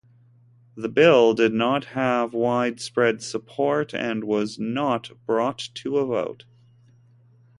The 0.75 0.89
bill 0.89 1.35
did 1.35 1.53
not 1.53 1.85
have 1.93 2.33
widespread 2.33 3.21
support 3.21 3.93
and 3.93 4.23
was 4.23 4.57
not 4.57 5.11
brought 5.27 5.59
to 5.75 5.99
a 5.99 6.05
vote. 6.07 6.43